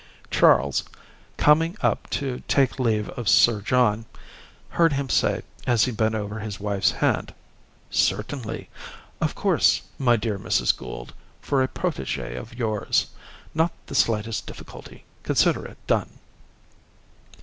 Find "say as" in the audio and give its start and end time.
5.09-5.85